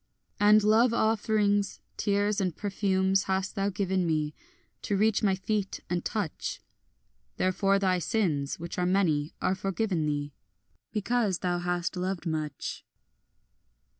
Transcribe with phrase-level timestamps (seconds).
[0.39, 4.33] And love offerings, tears and perfumes, hast thou given me,
[4.81, 6.59] To reach my feet and touch;
[7.37, 10.33] Therefore thy sins, which are many, are forgiven thee,
[10.91, 12.83] Because thou hast loved much.